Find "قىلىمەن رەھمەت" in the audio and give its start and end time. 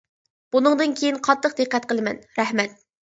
1.93-2.75